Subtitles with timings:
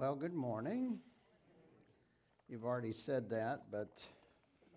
[0.00, 0.98] Well, good morning.
[2.48, 3.98] You've already said that, but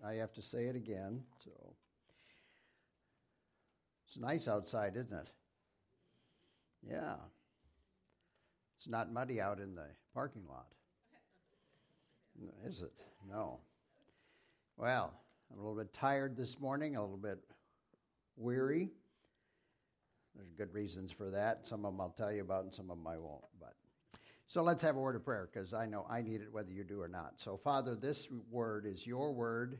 [0.04, 1.22] I have to say it again.
[1.42, 1.50] So
[4.06, 5.30] it's nice outside, isn't it?
[6.86, 7.14] Yeah.
[8.76, 10.66] It's not muddy out in the parking lot.
[12.66, 12.92] Is it?
[13.26, 13.60] No.
[14.76, 15.10] Well,
[15.50, 17.38] I'm a little bit tired this morning, a little bit
[18.36, 18.92] weary.
[20.36, 21.66] There's good reasons for that.
[21.66, 23.40] Some of them I'll tell you about, and some of them I won't.
[23.58, 23.72] But
[24.46, 26.84] so let's have a word of prayer because I know I need it whether you
[26.84, 27.34] do or not.
[27.36, 29.78] So, Father, this word is your word.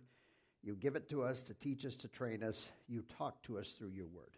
[0.62, 2.70] You give it to us to teach us, to train us.
[2.88, 4.36] You talk to us through your word.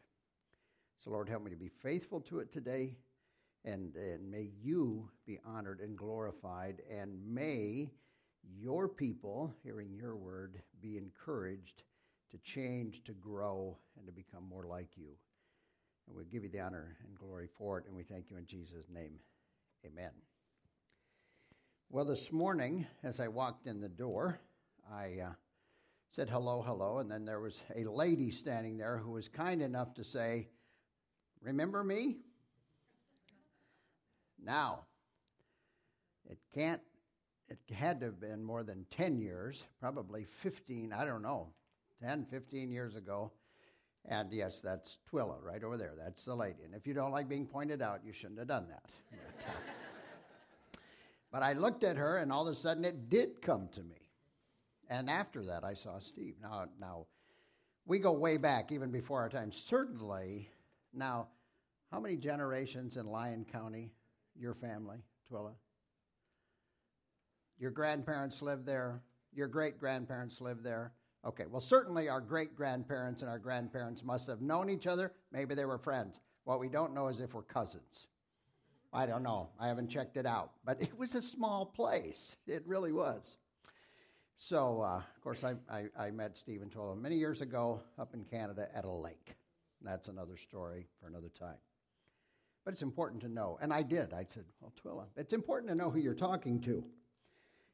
[0.98, 2.96] So, Lord, help me to be faithful to it today.
[3.64, 6.82] And, and may you be honored and glorified.
[6.90, 7.90] And may
[8.58, 11.84] your people, hearing your word, be encouraged
[12.32, 15.10] to change, to grow, and to become more like you.
[16.08, 17.86] And we give you the honor and glory for it.
[17.86, 19.20] And we thank you in Jesus' name.
[19.84, 20.10] Amen.
[21.90, 24.40] Well, this morning, as I walked in the door,
[24.90, 25.32] I uh,
[26.10, 29.94] said hello, hello, and then there was a lady standing there who was kind enough
[29.94, 30.48] to say,
[31.42, 32.16] Remember me?
[34.42, 34.86] Now,
[36.28, 36.80] it can't,
[37.48, 41.50] it had to have been more than 10 years, probably 15, I don't know,
[42.02, 43.32] 10, 15 years ago.
[44.08, 45.94] And yes, that's Twilla right over there.
[45.98, 46.62] That's the lady.
[46.64, 48.84] And if you don't like being pointed out, you shouldn't have done that.
[49.38, 50.80] But, uh,
[51.32, 54.08] but I looked at her, and all of a sudden it did come to me.
[54.88, 56.34] And after that, I saw Steve.
[56.40, 57.06] Now, now,
[57.84, 59.52] we go way back, even before our time.
[59.52, 60.48] Certainly,
[60.94, 61.28] now,
[61.90, 63.92] how many generations in Lyon County?
[64.38, 64.98] Your family,
[65.30, 65.52] Twilla?
[67.58, 69.02] Your grandparents lived there.
[69.34, 70.92] Your great grandparents lived there.
[71.26, 75.12] Okay, well, certainly our great grandparents and our grandparents must have known each other.
[75.32, 76.20] Maybe they were friends.
[76.44, 78.06] What we don't know is if we're cousins.
[78.92, 79.48] I don't know.
[79.58, 80.52] I haven't checked it out.
[80.64, 82.36] But it was a small place.
[82.46, 83.36] It really was.
[84.36, 88.22] So, uh, of course, I, I, I met Stephen Twilla many years ago up in
[88.24, 89.34] Canada at a lake.
[89.82, 91.56] That's another story for another time.
[92.64, 93.58] But it's important to know.
[93.60, 94.12] And I did.
[94.12, 96.84] I said, Well, Twilla, it's important to know who you're talking to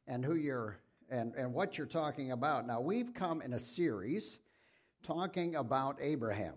[0.07, 0.79] and who you're
[1.11, 2.67] and, and what you're talking about.
[2.67, 4.39] Now, we've come in a series
[5.03, 6.55] talking about Abraham.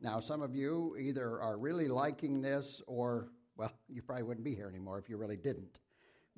[0.00, 4.54] Now, some of you either are really liking this or, well, you probably wouldn't be
[4.54, 5.80] here anymore if you really didn't.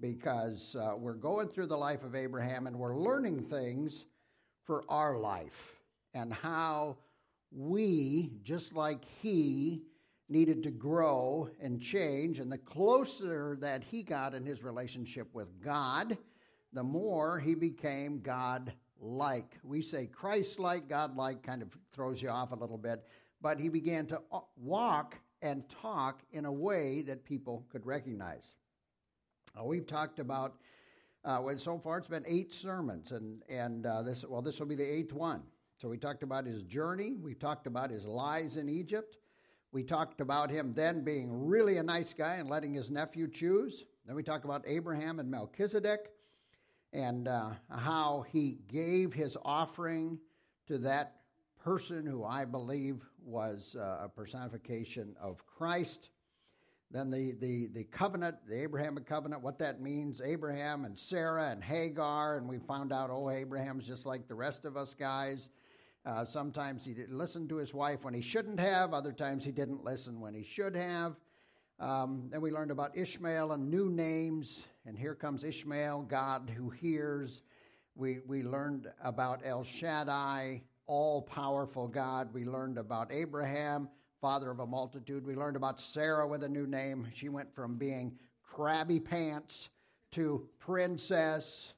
[0.01, 4.07] Because uh, we're going through the life of Abraham and we're learning things
[4.65, 5.81] for our life
[6.15, 6.97] and how
[7.53, 9.83] we, just like he,
[10.31, 12.39] needed to grow and change.
[12.39, 16.17] And the closer that he got in his relationship with God,
[16.73, 19.59] the more he became God like.
[19.63, 23.05] We say Christ like, God like kind of throws you off a little bit,
[23.41, 28.55] but he began to uh, walk and talk in a way that people could recognize.
[29.59, 30.57] Uh, we've talked about,
[31.25, 34.67] uh, well, so far it's been eight sermons, and, and uh, this, well, this will
[34.67, 35.43] be the eighth one.
[35.79, 39.17] So we talked about his journey, we talked about his lies in Egypt,
[39.73, 43.85] we talked about him then being really a nice guy and letting his nephew choose.
[44.05, 46.11] Then we talked about Abraham and Melchizedek
[46.93, 50.19] and uh, how he gave his offering
[50.67, 51.17] to that
[51.63, 56.11] person who I believe was uh, a personification of Christ.
[56.91, 61.63] Then the, the, the covenant, the Abrahamic covenant, what that means Abraham and Sarah and
[61.63, 65.51] Hagar, and we found out, oh, Abraham's just like the rest of us guys.
[66.05, 69.53] Uh, sometimes he didn't listen to his wife when he shouldn't have, other times he
[69.53, 71.15] didn't listen when he should have.
[71.79, 76.71] Um, then we learned about Ishmael and new names, and here comes Ishmael, God who
[76.71, 77.43] hears.
[77.95, 82.33] We, we learned about El Shaddai, all powerful God.
[82.33, 83.89] We learned about Abraham,
[84.21, 85.27] father of a multitude.
[85.27, 87.09] We learned about Sarah with a new name.
[87.15, 89.69] She went from being crabby pants
[90.13, 91.75] to princess.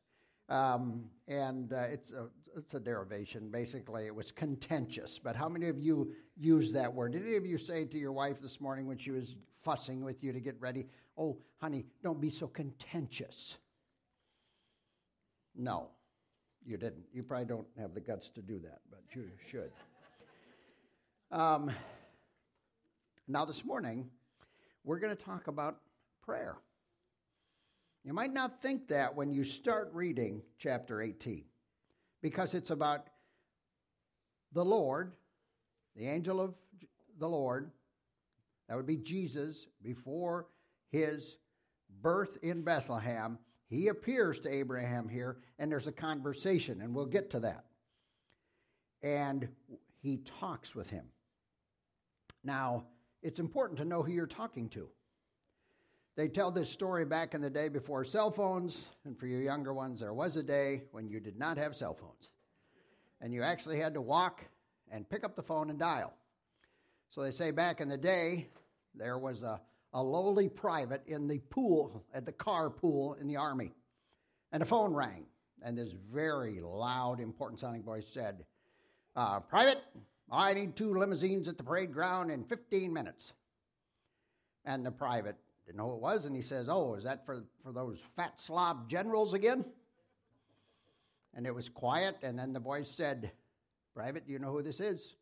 [0.49, 3.51] Um, and uh, it's, a, it's a derivation.
[3.51, 5.19] Basically, it was contentious.
[5.19, 7.13] But how many of you use that word?
[7.13, 10.23] Did any of you say to your wife this morning when she was fussing with
[10.23, 10.87] you to get ready,
[11.17, 13.57] oh, honey, don't be so contentious?
[15.55, 15.89] No,
[16.65, 17.05] you didn't.
[17.13, 19.71] You probably don't have the guts to do that, but you should.
[21.31, 21.71] Um,
[23.29, 24.09] now, this morning,
[24.85, 25.79] we're going to talk about
[26.25, 26.57] prayer.
[28.05, 31.45] You might not think that when you start reading chapter 18,
[32.21, 33.07] because it's about
[34.53, 35.15] the Lord,
[35.97, 36.55] the angel of
[37.19, 37.71] the Lord,
[38.69, 40.47] that would be Jesus, before
[40.93, 41.37] his
[42.03, 43.39] birth in Bethlehem.
[43.67, 47.65] He appears to Abraham here, and there's a conversation, and we'll get to that.
[49.03, 49.49] And
[50.01, 51.07] he talks with him.
[52.45, 52.85] Now,
[53.23, 54.89] it's important to know who you're talking to.
[56.15, 59.73] They tell this story back in the day before cell phones, and for you younger
[59.73, 62.29] ones, there was a day when you did not have cell phones.
[63.23, 64.45] And you actually had to walk
[64.91, 66.13] and pick up the phone and dial.
[67.11, 68.49] So they say back in the day,
[68.95, 69.61] there was a,
[69.95, 73.73] a lowly private in the pool, at the car pool in the Army,
[74.53, 75.27] and the phone rang.
[75.63, 78.45] And this very loud, important sounding voice said,
[79.15, 79.81] uh, Private,
[80.31, 83.33] I need two limousines at the parade ground in 15 minutes.
[84.65, 85.37] And the private
[85.67, 88.41] didn't know who it was, and he says, Oh, is that for, for those fat
[88.41, 89.65] slob generals again?
[91.35, 93.33] And it was quiet, and then the voice said,
[93.95, 95.17] Private, do you know who this is?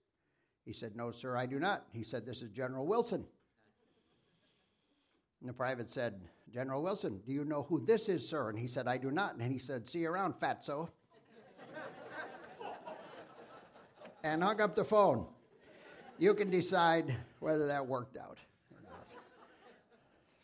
[0.65, 1.85] He said, No, sir, I do not.
[1.93, 3.25] He said, This is General Wilson.
[5.41, 6.21] And the private said,
[6.53, 8.51] General Wilson, do you know who this is, sir?
[8.51, 9.37] And he said, I do not.
[9.37, 10.91] And he said, See you around, fatso.
[14.25, 15.27] and hung up the phone.
[16.19, 18.39] You can decide whether that worked out
[18.71, 19.09] or not.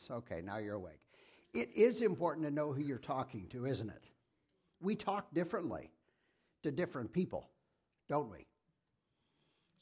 [0.00, 1.00] It's okay, now you're awake.
[1.52, 4.10] It is important to know who you're talking to, isn't it?
[4.81, 5.90] We talk differently
[6.62, 7.50] to different people,
[8.08, 8.46] don't we?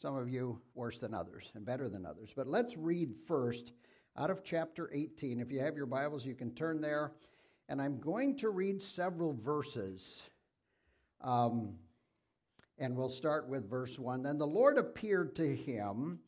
[0.00, 2.30] Some of you worse than others and better than others.
[2.34, 3.72] But let's read first
[4.16, 5.40] out of chapter 18.
[5.40, 7.12] If you have your Bibles, you can turn there.
[7.68, 10.22] And I'm going to read several verses.
[11.20, 11.74] Um,
[12.78, 14.22] and we'll start with verse 1.
[14.22, 16.20] Then the Lord appeared to him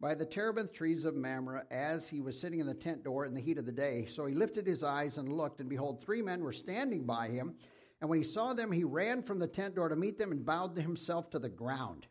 [0.00, 3.34] by the terebinth trees of Mamre as he was sitting in the tent door in
[3.34, 4.06] the heat of the day.
[4.10, 7.54] So he lifted his eyes and looked, and behold, three men were standing by him.
[8.00, 10.44] And when he saw them, he ran from the tent door to meet them and
[10.44, 12.06] bowed himself to the ground.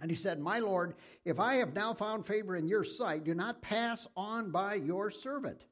[0.00, 3.34] And he said, My Lord, if I have now found favor in your sight, do
[3.34, 5.64] not pass on by your servant.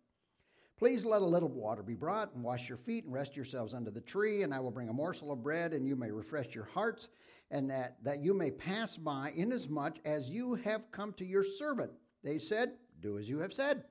[0.79, 3.91] Please let a little water be brought, and wash your feet, and rest yourselves under
[3.91, 6.69] the tree, and I will bring a morsel of bread, and you may refresh your
[6.75, 7.09] hearts
[7.51, 11.93] and that, that you may pass by, inasmuch as you have come to your servant.
[12.25, 13.85] They said, Do as you have said.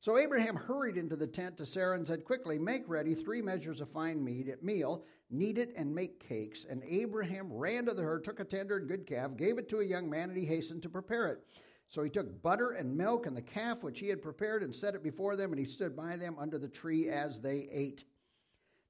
[0.00, 3.82] So Abraham hurried into the tent to Sarah and said, Quickly, make ready three measures
[3.82, 6.64] of fine meat at meal, knead it, and make cakes.
[6.68, 9.80] And Abraham ran to the herd, took a tender and good calf, gave it to
[9.80, 11.40] a young man, and he hastened to prepare it.
[11.86, 14.94] So he took butter and milk and the calf which he had prepared and set
[14.94, 18.04] it before them, and he stood by them under the tree as they ate.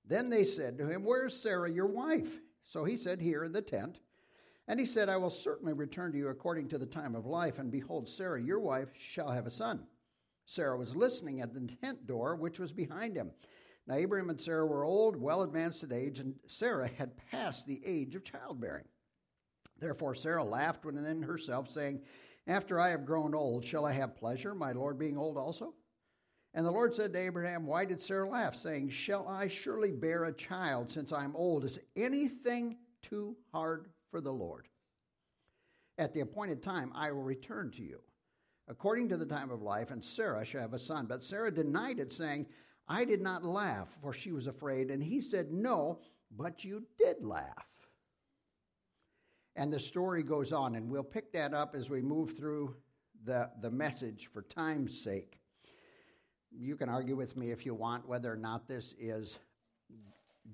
[0.07, 2.41] Then they said to him, Where is Sarah, your wife?
[2.65, 3.99] So he said, Here in the tent.
[4.69, 7.59] And he said, I will certainly return to you according to the time of life,
[7.59, 9.89] and behold, Sarah, your wife, shall have a son.
[10.51, 13.31] Sarah was listening at the tent door, which was behind him.
[13.87, 17.81] Now, Abraham and Sarah were old, well advanced in age, and Sarah had passed the
[17.87, 18.87] age of childbearing.
[19.79, 22.03] Therefore, Sarah laughed within herself, saying,
[22.49, 25.75] After I have grown old, shall I have pleasure, my Lord being old also?
[26.53, 30.25] And the Lord said to Abraham, Why did Sarah laugh, saying, Shall I surely bear
[30.25, 31.65] a child since I'm old?
[31.65, 34.67] Is anything too hard for the Lord?
[35.97, 38.01] At the appointed time, I will return to you,
[38.71, 41.07] according to the time of life, and Sarah shall have a son.
[41.07, 42.47] But Sarah denied it, saying,
[42.89, 44.91] I did not laugh, for she was afraid.
[44.91, 45.99] And he said, No,
[46.37, 47.67] but you did laugh.
[49.57, 52.77] And the story goes on, and we'll pick that up as we move through
[53.25, 55.41] the, the message for time's sake
[56.53, 59.39] you can argue with me if you want whether or not this is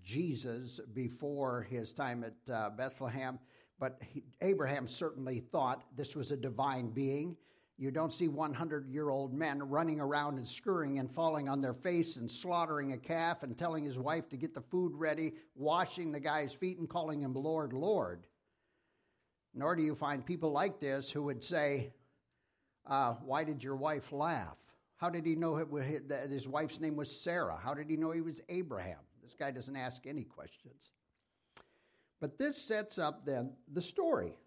[0.02, 3.38] Jesus before his time at uh, Bethlehem,
[3.78, 7.36] but he, Abraham certainly thought this was a divine being.
[7.78, 11.74] You don't see 100 year old men running around and scurrying and falling on their
[11.74, 16.10] face and slaughtering a calf and telling his wife to get the food ready, washing
[16.10, 18.26] the guy's feet and calling him Lord, Lord.
[19.52, 21.92] Nor do you find people like this who would say,
[22.86, 24.56] uh, Why did your wife laugh?
[24.96, 25.62] How did he know
[26.08, 27.58] that his wife's name was Sarah?
[27.62, 29.00] How did he know he was Abraham?
[29.22, 30.92] This guy doesn't ask any questions.
[32.20, 34.38] But this sets up then the story.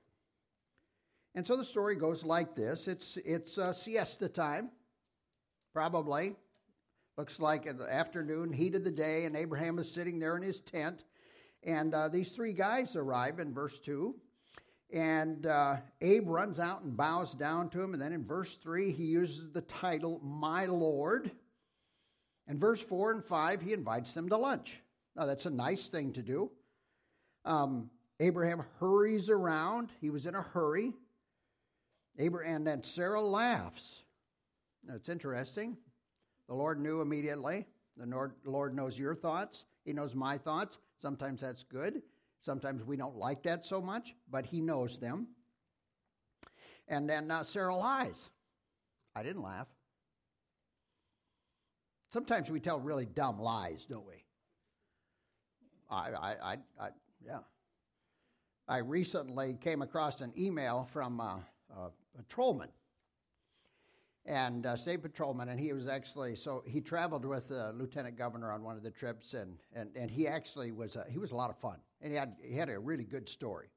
[1.40, 4.72] And so the story goes like this it's, it's uh, siesta time,
[5.72, 6.36] probably.
[7.18, 10.44] Looks like in the afternoon, heat of the day, and Abraham is sitting there in
[10.44, 11.06] his tent.
[11.64, 14.14] And uh, these three guys arrive in verse 2.
[14.92, 17.94] And uh, Abe runs out and bows down to him.
[17.94, 21.32] And then in verse 3, he uses the title, My Lord.
[22.50, 24.76] And verse 4 and 5, he invites them to lunch.
[25.16, 26.52] Now, that's a nice thing to do.
[27.46, 29.88] Um, Abraham hurries around.
[30.02, 30.96] He was in a hurry.
[32.18, 34.04] Abraham, and then Sarah laughs.
[34.86, 35.78] Now, it's interesting.
[36.48, 37.66] The Lord knew immediately.
[37.98, 39.66] The Lord, Lord knows your thoughts.
[39.86, 40.80] He knows my thoughts.
[41.02, 42.02] Sometimes that's good.
[42.42, 45.28] Sometimes we don't like that so much, but he knows them.
[46.88, 48.30] And then uh, Sarah lies.
[49.16, 49.68] I didn't laugh.
[52.12, 54.24] Sometimes we tell really dumb lies, don't we?
[55.90, 56.90] I, I, I, I
[57.26, 57.40] yeah.
[58.68, 61.38] I recently came across an email from uh,
[61.76, 62.70] uh, a trollman.
[64.26, 68.52] and uh, state patrolman, and he was actually so he traveled with the lieutenant governor
[68.52, 71.36] on one of the trips, and and, and he actually was a, he was a
[71.36, 73.70] lot of fun, and he had he had a really good story.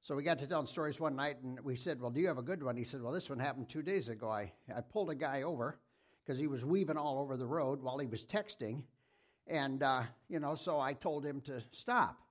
[0.00, 2.38] So we got to telling stories one night, and we said, "Well, do you have
[2.38, 4.30] a good one?" He said, "Well, this one happened two days ago.
[4.30, 5.78] I I pulled a guy over
[6.24, 8.82] because he was weaving all over the road while he was texting,
[9.46, 12.27] and uh, you know, so I told him to stop."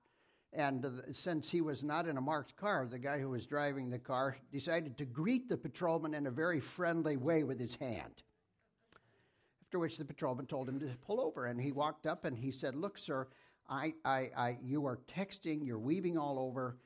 [0.52, 3.98] And since he was not in a marked car, the guy who was driving the
[3.98, 8.22] car decided to greet the patrolman in a very friendly way with his hand.
[9.62, 12.50] After which the patrolman told him to pull over, and he walked up and he
[12.50, 13.28] said, "Look, sir,
[13.68, 16.78] I, I, I you are texting, you're weaving all over.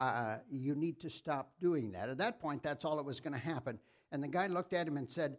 [0.00, 3.34] Uh, you need to stop doing that." At that point, that's all that was going
[3.34, 3.78] to happen.
[4.10, 5.36] And the guy looked at him and said,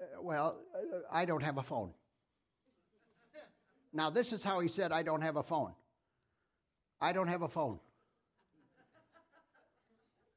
[0.00, 1.92] uh, "Well, uh, I don't have a phone."
[3.92, 5.74] now, this is how he said, "I don't have a phone."
[7.02, 7.80] I don't have a phone.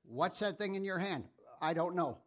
[0.03, 1.25] What's that thing in your hand?
[1.62, 2.17] I don't know.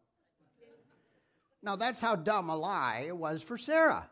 [1.61, 4.09] Now, that's how dumb a lie it was for Sarah.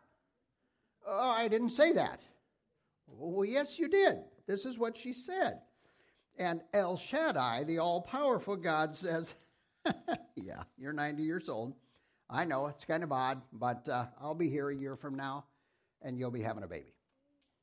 [1.06, 2.20] Oh, I didn't say that.
[3.06, 4.18] Well, yes, you did.
[4.48, 5.60] This is what she said.
[6.36, 9.34] And El Shaddai, the all powerful God, says,
[10.34, 11.76] Yeah, you're 90 years old.
[12.28, 15.44] I know it's kind of odd, but uh, I'll be here a year from now
[16.02, 16.94] and you'll be having a baby.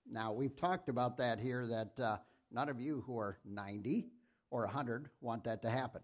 [0.09, 2.17] Now, we've talked about that here that uh,
[2.53, 4.07] None of you who are 90
[4.51, 6.01] or 100 want that to happen.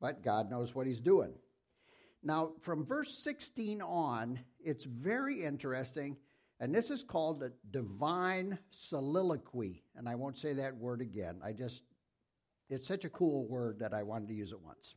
[0.00, 1.32] But God knows what He's doing.
[2.22, 6.16] Now, from verse 16 on, it's very interesting,
[6.58, 9.84] and this is called a divine soliloquy.
[9.94, 11.40] And I won't say that word again.
[11.44, 11.84] I just,
[12.68, 14.94] it's such a cool word that I wanted to use it once.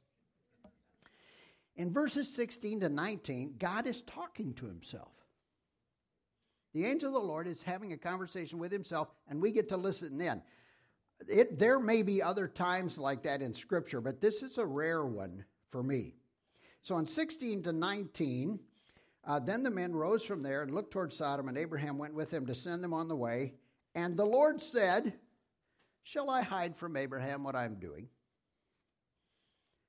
[1.75, 5.18] In verses 16 to 19, God is talking to himself.
[6.73, 9.77] The angel of the Lord is having a conversation with himself, and we get to
[9.77, 10.41] listen in.
[11.27, 15.05] It, there may be other times like that in Scripture, but this is a rare
[15.05, 16.15] one for me.
[16.81, 18.59] So in 16 to 19,
[19.25, 22.29] uh, then the men rose from there and looked toward Sodom, and Abraham went with
[22.29, 23.53] them to send them on the way.
[23.95, 25.13] And the Lord said,
[26.03, 28.07] Shall I hide from Abraham what I'm doing?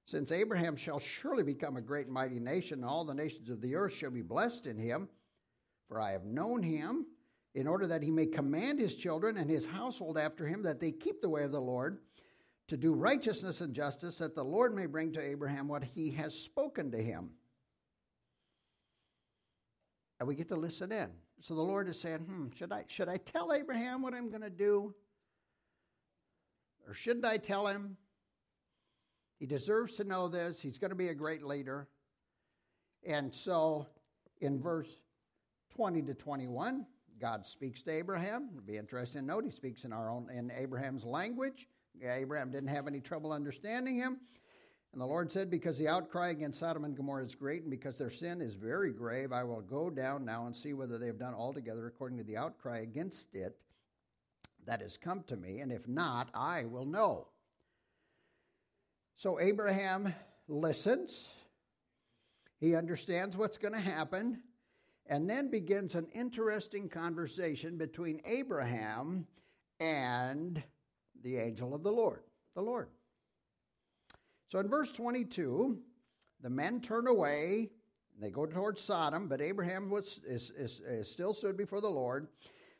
[0.06, 3.60] Since Abraham shall surely become a great and mighty nation, and all the nations of
[3.60, 5.08] the earth shall be blessed in him.
[5.90, 7.04] For I have known him,
[7.56, 10.92] in order that he may command his children and his household after him, that they
[10.92, 11.98] keep the way of the Lord,
[12.68, 16.32] to do righteousness and justice, that the Lord may bring to Abraham what he has
[16.32, 17.30] spoken to him.
[20.20, 21.10] And we get to listen in.
[21.40, 24.42] So the Lord is saying, hmm, should I, should I tell Abraham what I'm going
[24.42, 24.94] to do?
[26.86, 27.96] Or shouldn't I tell him?
[29.40, 30.60] He deserves to know this.
[30.60, 31.88] He's going to be a great leader.
[33.04, 33.88] And so
[34.40, 35.00] in verse
[35.74, 36.86] 20 to 21,
[37.20, 38.48] God speaks to Abraham.
[38.52, 41.68] It'll be interesting to note he speaks in our own in Abraham's language.
[42.02, 44.18] Abraham didn't have any trouble understanding him.
[44.92, 47.96] And the Lord said, Because the outcry against Sodom and Gomorrah is great, and because
[47.96, 51.18] their sin is very grave, I will go down now and see whether they have
[51.18, 53.56] done altogether according to the outcry against it
[54.66, 57.28] that has come to me, and if not, I will know.
[59.16, 60.14] So Abraham
[60.48, 61.28] listens.
[62.58, 64.42] He understands what's going to happen.
[65.10, 69.26] And then begins an interesting conversation between Abraham
[69.80, 70.62] and
[71.22, 72.20] the angel of the Lord,
[72.54, 72.88] the Lord.
[74.48, 75.78] So in verse 22,
[76.40, 77.70] the men turn away,
[78.18, 82.28] they go towards Sodom, but Abraham was, is, is, is still stood before the Lord.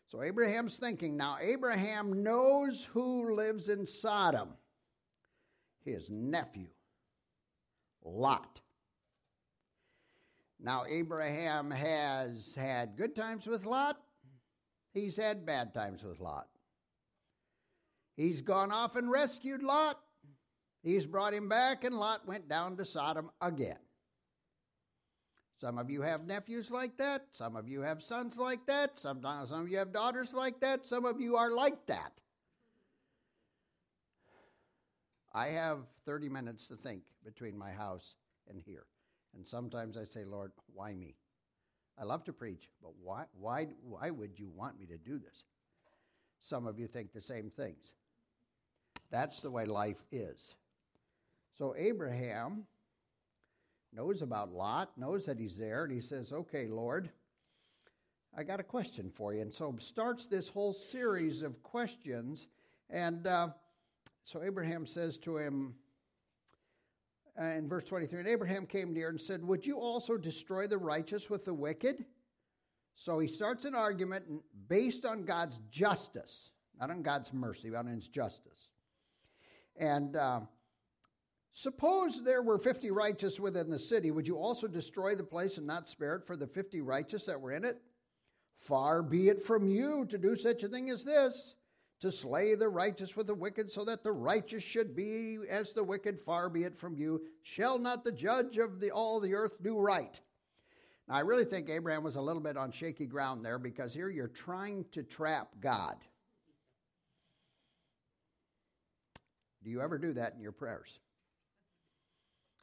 [0.06, 4.54] So Abraham's thinking, now Abraham knows who lives in Sodom
[5.84, 6.68] his nephew,
[8.04, 8.60] Lot.
[10.62, 13.97] Now, Abraham has had good times with Lot,
[14.93, 16.49] he's had bad times with Lot.
[18.17, 19.99] He's gone off and rescued Lot.
[20.83, 23.79] He's brought him back, and Lot went down to Sodom again.
[25.61, 27.26] Some of you have nephews like that.
[27.33, 28.99] Some of you have sons like that.
[28.99, 30.87] Sometimes some of you have daughters like that.
[30.87, 32.12] Some of you are like that.
[35.35, 38.14] I have 30 minutes to think between my house
[38.49, 38.87] and here.
[39.37, 41.14] And sometimes I say, Lord, why me?
[41.99, 45.44] I love to preach, but why, why, why would you want me to do this?
[46.40, 47.92] Some of you think the same things.
[49.10, 50.54] That's the way life is.
[51.58, 52.64] So Abraham
[53.92, 57.10] knows about Lot, knows that he's there, and he says, Okay, Lord,
[58.37, 59.42] I got a question for you.
[59.42, 62.46] And so starts this whole series of questions.
[62.88, 63.49] And uh,
[64.25, 65.75] so Abraham says to him,
[67.40, 70.78] uh, in verse 23 and Abraham came near and said, Would you also destroy the
[70.78, 72.04] righteous with the wicked?
[72.94, 74.25] So he starts an argument
[74.68, 78.68] based on God's justice, not on God's mercy, but on his justice.
[79.76, 80.40] And uh,
[81.52, 84.11] Suppose there were 50 righteous within the city.
[84.11, 87.40] Would you also destroy the place and not spare it for the 50 righteous that
[87.40, 87.80] were in it?
[88.61, 91.54] Far be it from you to do such a thing as this,
[92.00, 95.85] to slay the righteous with the wicked, so that the righteous should be as the
[95.85, 96.19] wicked.
[96.19, 97.23] Far be it from you.
[97.42, 100.19] Shall not the judge of the, all the earth do right?
[101.09, 104.09] Now, I really think Abraham was a little bit on shaky ground there because here
[104.09, 105.97] you're trying to trap God.
[109.62, 110.99] Do you ever do that in your prayers?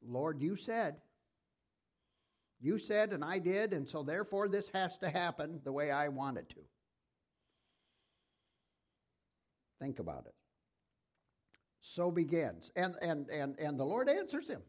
[0.02, 0.96] Lord, you said.
[2.60, 6.08] You said, and I did, and so therefore this has to happen the way I
[6.08, 6.62] want it to.
[9.80, 10.34] Think about it.
[11.82, 12.72] So begins.
[12.76, 14.62] And, and, and, and the Lord answers him.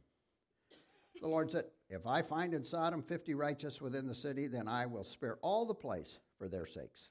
[1.21, 4.87] The Lord said, If I find in Sodom 50 righteous within the city, then I
[4.87, 7.09] will spare all the place for their sakes.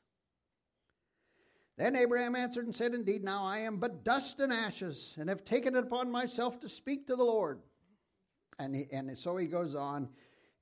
[1.78, 5.46] Then Abraham answered and said, Indeed, now I am but dust and ashes, and have
[5.46, 7.60] taken it upon myself to speak to the Lord.
[8.60, 10.10] And, he, and so he goes on.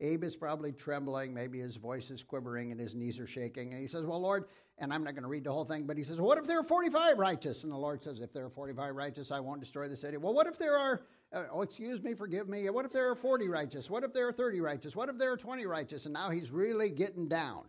[0.02, 1.34] Abe is probably trembling.
[1.34, 3.72] Maybe his voice is quivering and his knees are shaking.
[3.72, 4.46] And he says, Well, Lord,
[4.78, 6.60] and I'm not going to read the whole thing, but he says, What if there
[6.60, 7.64] are 45 righteous?
[7.64, 10.18] And the Lord says, If there are 45 righteous, I won't destroy the city.
[10.18, 12.70] Well, what if there are, uh, oh, excuse me, forgive me.
[12.70, 13.90] What if there are 40 righteous?
[13.90, 14.96] What if there are 30 righteous?
[14.96, 16.06] What if there are 20 righteous?
[16.06, 17.64] And now he's really getting down.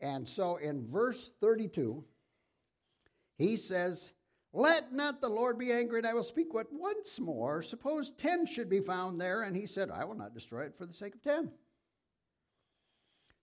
[0.00, 2.04] And so in verse 32,
[3.36, 4.12] he says,
[4.52, 7.62] let not the Lord be angry, and I will speak what once more.
[7.62, 9.42] Suppose ten should be found there.
[9.42, 11.52] And he said, I will not destroy it for the sake of ten.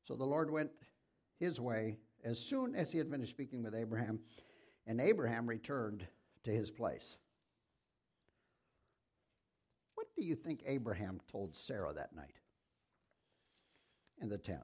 [0.06, 0.72] So the Lord went
[1.40, 4.20] his way as soon as he had finished speaking with Abraham,
[4.86, 6.06] and Abraham returned
[6.44, 7.18] to his place.
[9.96, 12.36] What do you think Abraham told Sarah that night
[14.22, 14.62] in the tent?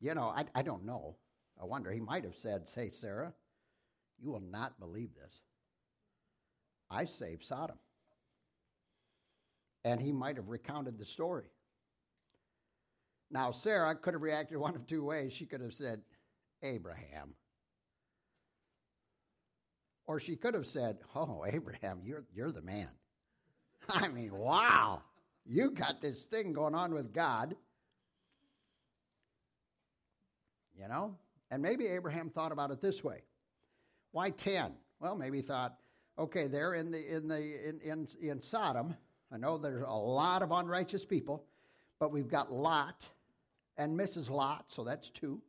[0.00, 1.16] You know, I, I don't know.
[1.60, 3.32] I wonder, he might have said, Say, Sarah,
[4.20, 5.42] you will not believe this.
[6.90, 7.78] I saved Sodom.
[9.84, 11.50] And he might have recounted the story.
[13.30, 15.32] Now, Sarah could have reacted one of two ways.
[15.32, 16.00] She could have said,
[16.62, 17.34] Abraham.
[20.06, 22.88] Or she could have said, Oh, Abraham, you're, you're the man.
[23.90, 25.02] I mean, wow,
[25.44, 27.54] you got this thing going on with God.
[30.78, 31.16] You know?
[31.50, 33.22] And maybe Abraham thought about it this way.
[34.12, 34.72] Why 10?
[35.00, 35.78] Well, maybe he thought,
[36.18, 38.94] okay, there in the in the in, in, in Sodom,
[39.32, 41.44] I know there's a lot of unrighteous people,
[41.98, 43.06] but we've got Lot
[43.76, 44.28] and Mrs.
[44.28, 45.40] Lot, so that's two.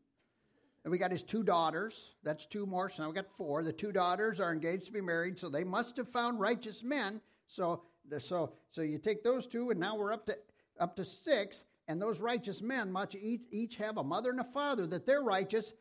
[0.84, 3.64] And we got his two daughters, that's two more, so now we got four.
[3.64, 7.22] The two daughters are engaged to be married, so they must have found righteous men.
[7.48, 7.82] So
[8.20, 10.38] so so you take those two, and now we're up to
[10.80, 14.46] up to six, and those righteous men must each, each have a mother and a
[14.46, 15.74] father that they're righteous,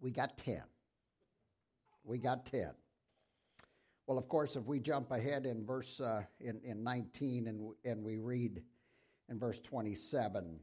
[0.00, 0.62] we got 10.
[2.04, 2.70] We got 10.
[4.06, 8.02] Well, of course, if we jump ahead in verse uh, in, in 19 and, and
[8.02, 8.62] we read
[9.28, 10.58] in verse 27,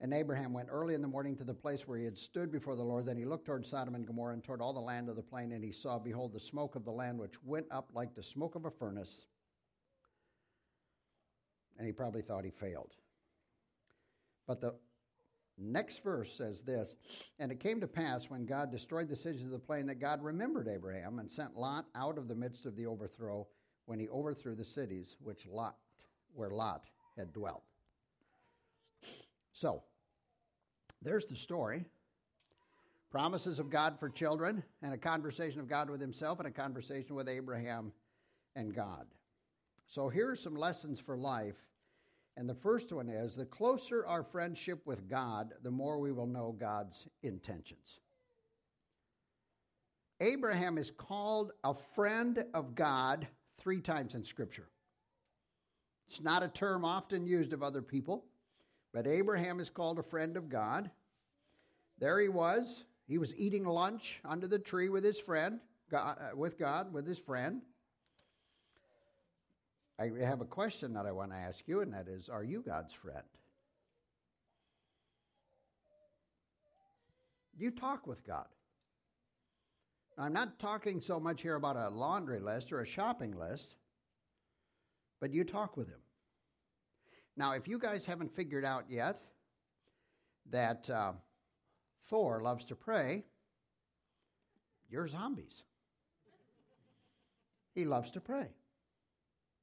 [0.00, 2.76] and Abraham went early in the morning to the place where he had stood before
[2.76, 3.06] the Lord.
[3.06, 5.52] Then he looked toward Sodom and Gomorrah and toward all the land of the plain,
[5.52, 8.56] and he saw, behold, the smoke of the land which went up like the smoke
[8.56, 9.24] of a furnace.
[11.78, 12.92] And he probably thought he failed.
[14.46, 14.74] But the
[15.58, 16.96] Next verse says this
[17.38, 20.22] And it came to pass when God destroyed the cities of the plain that God
[20.22, 23.46] remembered Abraham and sent Lot out of the midst of the overthrow
[23.86, 25.76] when he overthrew the cities which Lot,
[26.34, 26.84] where Lot
[27.16, 27.62] had dwelt.
[29.52, 29.82] So,
[31.00, 31.84] there's the story.
[33.10, 37.14] Promises of God for children, and a conversation of God with himself, and a conversation
[37.14, 37.92] with Abraham
[38.54, 39.06] and God.
[39.86, 41.54] So, here are some lessons for life
[42.36, 46.26] and the first one is the closer our friendship with God, the more we will
[46.26, 48.00] know God's intentions.
[50.20, 53.26] Abraham is called a friend of God
[53.58, 54.68] three times in Scripture.
[56.08, 58.24] It's not a term often used of other people,
[58.92, 60.90] but Abraham is called a friend of God.
[61.98, 62.84] There he was.
[63.08, 67.06] He was eating lunch under the tree with his friend, God, uh, with God, with
[67.06, 67.62] his friend.
[69.98, 72.62] I have a question that I want to ask you, and that is Are you
[72.62, 73.24] God's friend?
[77.58, 78.46] Do you talk with God?
[80.18, 83.76] I'm not talking so much here about a laundry list or a shopping list,
[85.20, 86.00] but you talk with Him.
[87.36, 89.20] Now, if you guys haven't figured out yet
[90.50, 91.12] that uh,
[92.08, 93.24] Thor loves to pray,
[94.90, 95.62] you're zombies.
[97.74, 98.48] He loves to pray.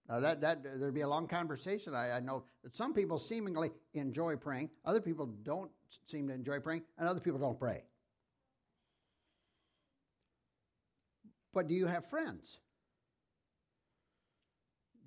[0.09, 1.93] Now that, that there'd be a long conversation.
[1.95, 5.71] I, I, know that some people seemingly enjoy praying, other people don't
[6.07, 7.83] seem to enjoy praying, and other people don't pray.
[11.53, 12.57] But do you have friends?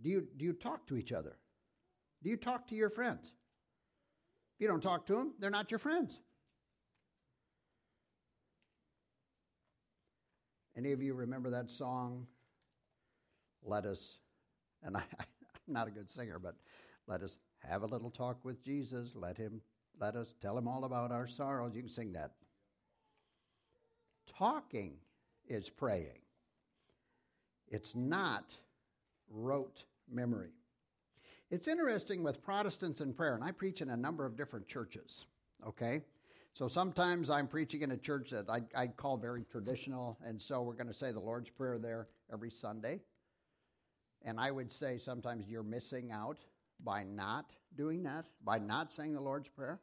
[0.03, 1.37] Do you, do you talk to each other?
[2.23, 3.33] Do you talk to your friends?
[4.57, 6.19] If you don't talk to them, they're not your friends.
[10.77, 12.27] Any of you remember that song?
[13.63, 14.19] Let us,
[14.87, 16.55] and I, I'm not a good singer, but
[17.07, 19.11] let us have a little talk with Jesus.
[19.15, 19.61] Let him,
[20.01, 21.75] let us tell him all about our sorrows.
[21.75, 22.33] You can sing that.
[24.39, 24.95] Talking
[25.49, 26.21] is praying.
[27.69, 28.45] It's not
[29.29, 30.51] rote memory.
[31.51, 35.27] It's interesting with Protestants and prayer, and I preach in a number of different churches,
[35.67, 36.03] okay?
[36.55, 40.63] So sometimes I'm preaching in a church that I'd, I'd call very traditional, and so
[40.63, 43.01] we're going to say the Lord's Prayer there every Sunday.
[44.27, 46.39] And I would say sometimes you're missing out
[46.85, 49.81] by not doing that, by not saying the Lord's Prayer,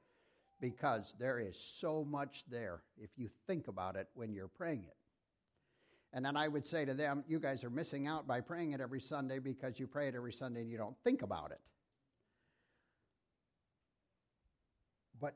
[0.59, 4.97] because there is so much there if you think about it when you're praying it.
[6.11, 8.81] And then I would say to them, you guys are missing out by praying it
[8.81, 11.61] every Sunday because you pray it every Sunday and you don't think about it.
[15.19, 15.35] But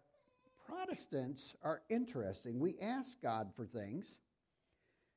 [0.67, 2.59] Protestants are interesting.
[2.59, 4.05] We ask God for things,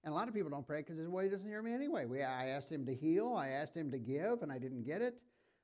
[0.04, 2.06] and a lot of people don't pray because well, He doesn't hear me anyway.
[2.06, 5.02] We, I asked Him to heal, I asked Him to give, and I didn't get
[5.02, 5.14] it.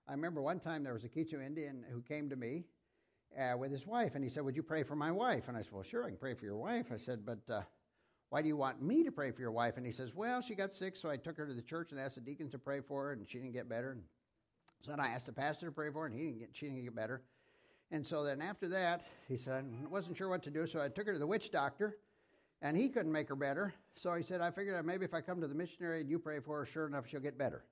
[0.08, 2.64] I remember one time there was a Quechua Indian who came to me
[3.38, 5.48] uh, with his wife, and he said, Would you pray for my wife?
[5.48, 6.86] And I said, Well, sure, I can pray for your wife.
[6.92, 7.62] I said, But uh,
[8.30, 9.76] why do you want me to pray for your wife?
[9.76, 12.00] And he says, Well, she got sick, so I took her to the church and
[12.00, 13.92] asked the deacons to pray for her, and she didn't get better.
[13.92, 14.02] And
[14.80, 16.66] so then I asked the pastor to pray for her, and he didn't get, she
[16.66, 17.22] didn't get better.
[17.90, 20.88] And so then after that, he said, I wasn't sure what to do, so I
[20.88, 21.98] took her to the witch doctor,
[22.62, 23.74] and he couldn't make her better.
[23.94, 26.40] So he said, I figured maybe if I come to the missionary and you pray
[26.40, 27.64] for her, sure enough, she'll get better.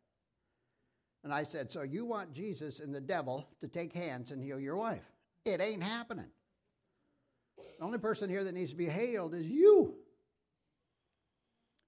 [1.22, 4.60] And I said, So you want Jesus and the devil to take hands and heal
[4.60, 5.04] your wife?
[5.44, 6.30] It ain't happening.
[7.56, 9.94] The only person here that needs to be healed is you.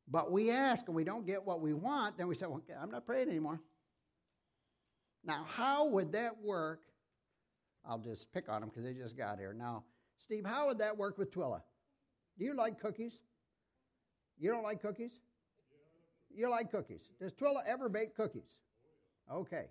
[0.08, 2.90] But we ask and we don't get what we want, then we say, Well, I'm
[2.90, 3.60] not praying anymore.
[5.24, 6.80] Now, how would that work?
[7.84, 9.52] I'll just pick on them because they just got here.
[9.52, 9.84] Now,
[10.18, 11.60] Steve, how would that work with Twilla?
[12.38, 13.14] Do you like cookies?
[14.38, 15.12] You don't like cookies?
[16.34, 17.00] You like cookies.
[17.18, 18.54] Does Twilla ever bake cookies?
[19.32, 19.66] Okay.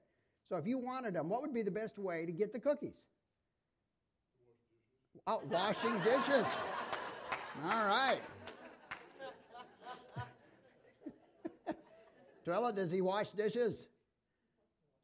[0.49, 2.95] So if you wanted them, what would be the best way to get the cookies?
[5.27, 6.45] Oh, washing dishes.
[7.63, 8.19] All right.
[12.45, 13.87] Twilla, does he wash dishes?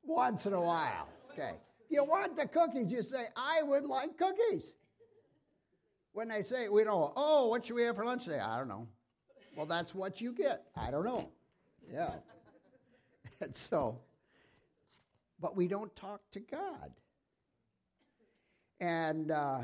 [0.03, 1.07] Once in a while.
[1.31, 1.53] Okay.
[1.89, 4.63] You want the cookies, you say, I would like cookies.
[6.13, 8.39] When they say, we don't, oh, what should we have for lunch today?
[8.39, 8.87] I don't know.
[9.55, 10.65] Well, that's what you get.
[10.75, 11.29] I don't know.
[11.91, 12.11] Yeah.
[13.41, 13.99] and so,
[15.39, 16.91] but we don't talk to God.
[18.79, 19.61] And uh,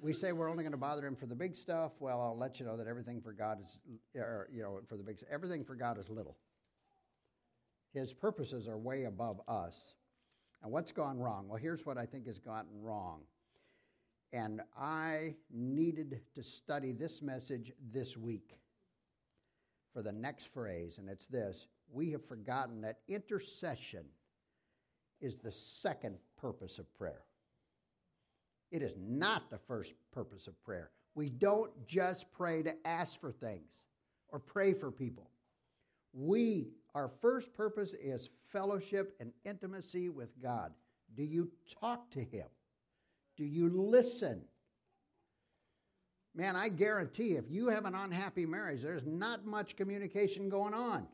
[0.00, 1.92] we say we're only going to bother him for the big stuff.
[1.98, 3.78] Well, I'll let you know that everything for God is,
[4.14, 6.36] or, you know, for the big, everything for God is little.
[7.92, 9.94] His purposes are way above us.
[10.62, 11.48] And what's gone wrong?
[11.48, 13.22] Well, here's what I think has gotten wrong.
[14.32, 18.58] And I needed to study this message this week
[19.94, 24.04] for the next phrase, and it's this We have forgotten that intercession
[25.20, 27.22] is the second purpose of prayer.
[28.70, 30.90] It is not the first purpose of prayer.
[31.14, 33.82] We don't just pray to ask for things
[34.28, 35.30] or pray for people.
[36.12, 40.72] We, our first purpose is fellowship and intimacy with God.
[41.16, 42.46] Do you talk to Him?
[43.38, 44.42] Do you listen?
[46.34, 51.06] Man, I guarantee if you have an unhappy marriage, there's not much communication going on.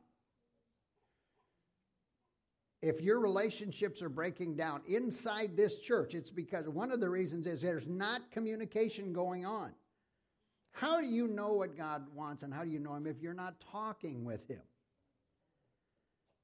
[2.80, 7.46] If your relationships are breaking down inside this church, it's because one of the reasons
[7.46, 9.72] is there's not communication going on.
[10.72, 13.32] How do you know what God wants and how do you know Him if you're
[13.32, 14.62] not talking with Him?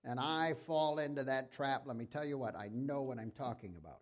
[0.05, 1.83] And I fall into that trap.
[1.87, 4.01] Let me tell you what, I know what I'm talking about.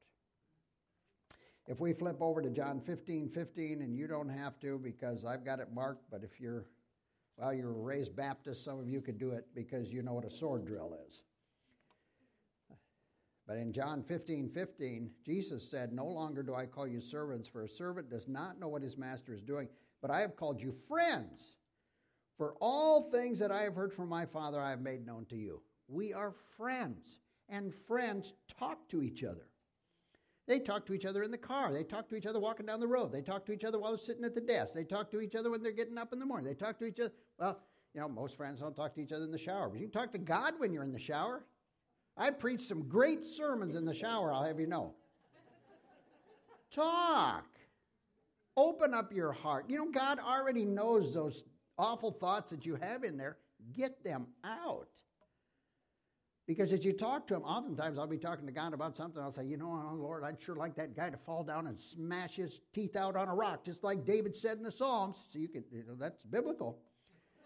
[1.68, 5.44] If we flip over to John 15 15, and you don't have to because I've
[5.44, 6.64] got it marked, but if you're,
[7.36, 10.24] well, you're a raised Baptist, some of you could do it because you know what
[10.24, 11.20] a sword drill is.
[13.46, 17.64] But in John 15 15, Jesus said, No longer do I call you servants, for
[17.64, 19.68] a servant does not know what his master is doing,
[20.00, 21.56] but I have called you friends.
[22.38, 25.36] For all things that I have heard from my Father, I have made known to
[25.36, 25.60] you.
[25.86, 27.18] We are friends,
[27.50, 29.48] and friends talk to each other.
[30.48, 31.74] They talk to each other in the car.
[31.74, 33.12] They talk to each other walking down the road.
[33.12, 34.72] They talk to each other while they're sitting at the desk.
[34.72, 36.46] They talk to each other when they're getting up in the morning.
[36.46, 37.12] They talk to each other.
[37.38, 37.60] Well,
[37.94, 40.10] you know, most friends don't talk to each other in the shower, but you talk
[40.12, 41.44] to God when you're in the shower.
[42.16, 44.94] I preach some great sermons in the shower, I'll have you know.
[46.72, 47.46] talk.
[48.56, 49.66] Open up your heart.
[49.68, 51.44] You know, God already knows those
[51.78, 53.36] awful thoughts that you have in there.
[53.74, 54.88] Get them out.
[56.48, 59.22] Because as you talk to him, oftentimes I'll be talking to God about something.
[59.22, 61.78] I'll say, you know, oh, Lord, I'd sure like that guy to fall down and
[61.78, 65.16] smash his teeth out on a rock, just like David said in the Psalms.
[65.30, 66.78] So you can, you know, that's biblical.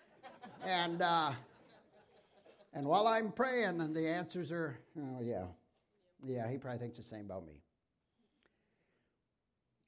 [0.65, 1.33] and uh,
[2.73, 5.47] and while I'm praying, and the answers are, oh yeah,
[6.25, 7.55] yeah, he probably thinks the same about me.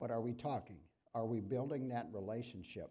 [0.01, 0.79] But are we talking?
[1.15, 2.91] Are we building that relationship?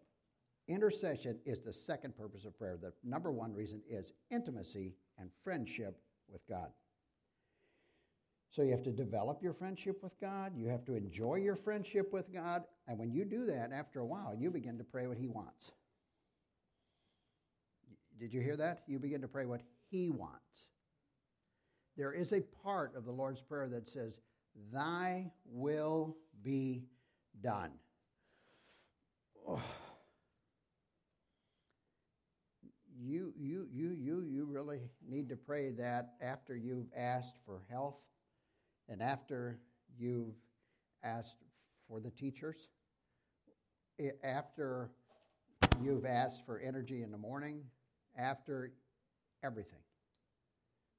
[0.69, 2.77] Intercession is the second purpose of prayer.
[2.81, 5.99] The number one reason is intimacy and friendship
[6.33, 6.69] with God.
[8.49, 10.53] So you have to develop your friendship with God.
[10.55, 12.63] You have to enjoy your friendship with God.
[12.87, 15.71] And when you do that, after a while, you begin to pray what He wants.
[18.19, 18.83] Did you hear that?
[18.85, 20.67] You begin to pray what He wants.
[21.97, 24.19] There is a part of the Lord's Prayer that says,
[24.71, 26.83] Thy will be
[27.41, 27.71] done.
[29.47, 29.61] Oh.
[33.05, 37.97] You, you, you, you, you really need to pray that after you've asked for health
[38.87, 39.59] and after
[39.97, 40.35] you've
[41.03, 41.35] asked
[41.89, 42.55] for the teachers,
[43.99, 44.89] eh, after
[45.81, 47.63] you've asked for energy in the morning,
[48.17, 48.71] after
[49.43, 49.83] everything.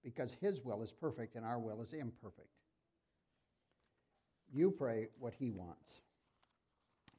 [0.02, 2.48] Because His will is perfect and our will is imperfect.
[4.52, 6.02] You pray what He wants.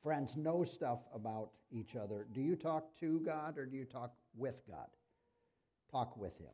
[0.03, 2.27] Friends, know stuff about each other.
[2.33, 4.87] Do you talk to God or do you talk with God?
[5.91, 6.51] Talk with Him.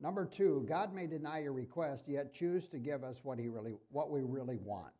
[0.00, 3.74] Number two, God may deny your request, yet choose to give us what, he really,
[3.90, 4.92] what we really want.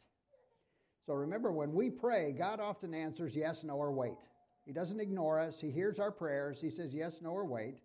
[1.07, 4.19] So remember, when we pray, God often answers yes, no, or wait.
[4.67, 5.61] He doesn't ignore us.
[5.61, 6.61] He hears our prayers.
[6.61, 7.79] He says yes, no, or wait.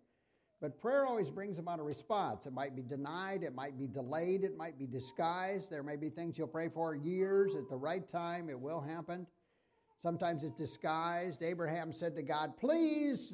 [0.60, 2.46] But prayer always brings about a response.
[2.46, 5.70] It might be denied, it might be delayed, it might be disguised.
[5.70, 9.26] There may be things you'll pray for years at the right time, it will happen.
[10.02, 11.42] Sometimes it's disguised.
[11.42, 13.32] Abraham said to God, Please,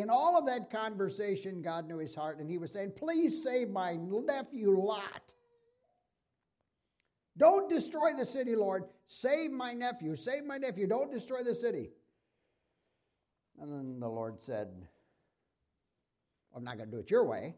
[0.00, 3.70] in all of that conversation, God knew his heart, and he was saying, Please save
[3.70, 5.22] my nephew Lot.
[7.36, 8.84] Don't destroy the city, Lord.
[9.06, 10.16] Save my nephew.
[10.16, 10.86] Save my nephew.
[10.86, 11.90] Don't destroy the city.
[13.60, 14.68] And then the Lord said,
[16.54, 17.54] I'm not going to do it your way.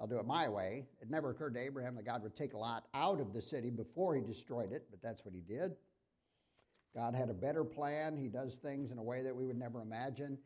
[0.00, 0.84] I'll do it my way.
[1.00, 4.14] It never occurred to Abraham that God would take Lot out of the city before
[4.14, 5.72] he destroyed it, but that's what he did.
[6.94, 8.16] God had a better plan.
[8.16, 10.38] He does things in a way that we would never imagine.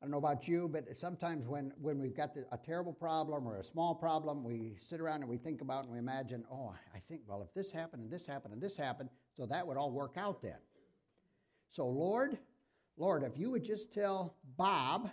[0.00, 3.48] I don't know about you, but sometimes when, when we've got the, a terrible problem
[3.48, 6.72] or a small problem, we sit around and we think about and we imagine, oh,
[6.94, 9.76] I think, well, if this happened and this happened and this happened, so that would
[9.76, 10.58] all work out then.
[11.72, 12.38] So, Lord,
[12.96, 15.10] Lord, if you would just tell Bob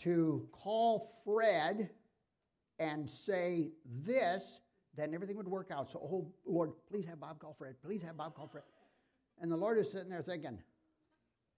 [0.00, 1.88] to call Fred
[2.78, 3.70] and say
[4.04, 4.60] this,
[4.96, 5.90] then everything would work out.
[5.90, 7.76] So, oh, Lord, please have Bob call Fred.
[7.82, 8.64] Please have Bob call Fred.
[9.40, 10.58] And the Lord is sitting there thinking,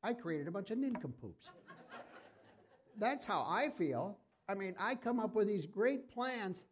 [0.06, 1.50] I created a bunch of nincompoops.
[2.96, 4.16] That's how I feel.
[4.48, 6.62] I mean, I come up with these great plans.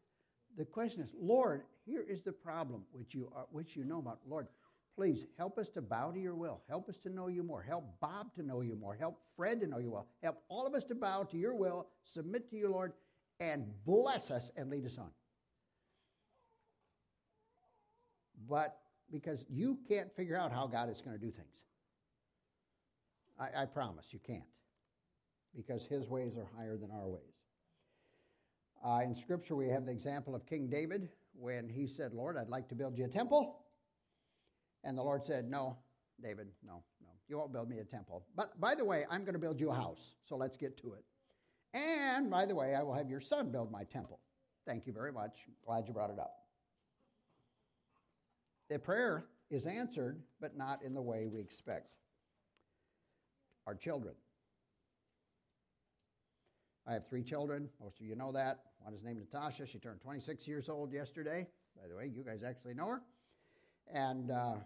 [0.57, 4.21] The question is, Lord, here is the problem which you, are, which you know about.
[4.25, 4.47] Lord,
[4.95, 6.61] please help us to bow to your will.
[6.69, 7.61] Help us to know you more.
[7.61, 8.95] Help Bob to know you more.
[8.95, 10.07] Help Fred to know you well.
[10.23, 12.93] Help all of us to bow to your will, submit to you, Lord,
[13.41, 15.11] and bless us and lead us on.
[18.49, 18.79] But
[19.11, 21.49] because you can't figure out how God is going to do things.
[23.39, 24.43] I, I promise you can't,
[25.55, 27.23] because his ways are higher than our ways.
[28.85, 32.49] Uh, in Scripture, we have the example of King David when he said, Lord, I'd
[32.49, 33.61] like to build you a temple.
[34.85, 35.79] And the Lord said, No,
[36.23, 38.27] David, no, no, you won't build me a temple.
[38.37, 40.95] But by the way, I'm going to build you a house, so let's get to
[40.95, 41.05] it.
[41.73, 44.21] And by the way, I will have your son build my temple.
[44.67, 45.39] Thank you very much.
[45.67, 46.35] Glad you brought it up.
[48.71, 51.89] The prayer is answered, but not in the way we expect.
[53.67, 54.15] Our children.
[56.87, 57.69] I have three children.
[57.83, 58.59] Most of you know that.
[58.81, 59.67] One is named Natasha.
[59.67, 61.47] She turned 26 years old yesterday.
[61.81, 63.03] By the way, you guys actually know her.
[63.91, 64.57] And uh,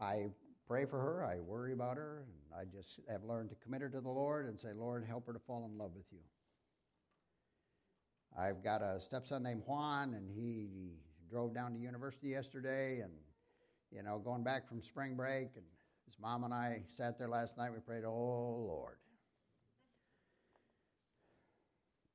[0.00, 0.28] I
[0.66, 1.24] pray for her.
[1.24, 2.24] I worry about her.
[2.24, 5.26] And I just have learned to commit her to the Lord and say, Lord, help
[5.26, 6.20] her to fall in love with you.
[8.38, 10.92] I've got a stepson named Juan, and he
[11.30, 13.12] drove down to university yesterday and,
[13.90, 15.48] you know, going back from spring break.
[15.56, 15.64] And
[16.08, 17.70] his mom and I sat there last night.
[17.72, 18.10] We prayed, Oh,
[18.66, 18.96] Lord,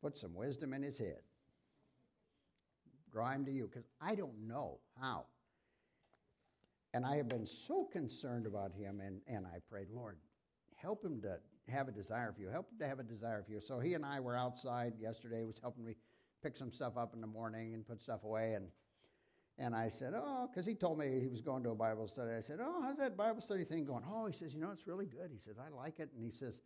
[0.01, 1.21] put some wisdom in his head.
[3.12, 5.25] Draw him to you, because I don't know how.
[6.95, 10.17] And I have been so concerned about him, and, and I prayed, Lord,
[10.75, 11.38] help him to
[11.71, 12.49] have a desire for you.
[12.49, 13.60] Help him to have a desire for you.
[13.60, 15.43] So he and I were outside yesterday.
[15.43, 15.95] Was helping me
[16.41, 18.53] pick some stuff up in the morning and put stuff away.
[18.53, 18.67] And
[19.58, 22.32] and I said, Oh, because he told me he was going to a Bible study.
[22.38, 24.04] I said, Oh, how's that Bible study thing going?
[24.12, 25.30] Oh, he says, You know, it's really good.
[25.32, 26.10] He says, I like it.
[26.16, 26.60] And he says,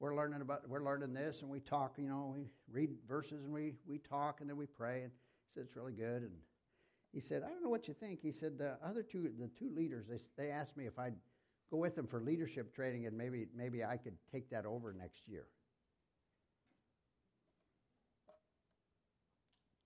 [0.00, 3.52] we're learning about we're learning this and we talk you know we read verses and
[3.52, 6.32] we we talk and then we pray and he said it's really good and
[7.12, 9.70] he said i don't know what you think he said the other two the two
[9.74, 11.14] leaders they, they asked me if i'd
[11.70, 15.28] go with them for leadership training and maybe maybe i could take that over next
[15.28, 15.46] year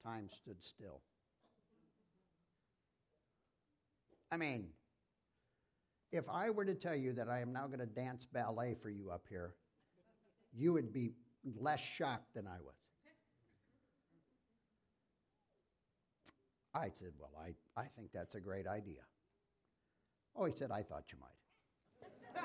[0.05, 1.01] time stood still
[4.31, 4.69] i mean
[6.13, 8.91] if i were to tell you that i am now going to dance ballet for
[8.91, 9.55] you up here
[10.57, 11.13] you would be
[11.61, 12.75] less shocked than I was.
[16.75, 19.01] I said, Well, I, I think that's a great idea.
[20.37, 21.31] Oh, he said, I thought you might.